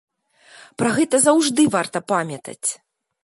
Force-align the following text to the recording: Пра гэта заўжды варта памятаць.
Пра 0.81 0.89
гэта 0.97 1.19
заўжды 1.27 1.67
варта 1.77 1.97
памятаць. 2.13 2.69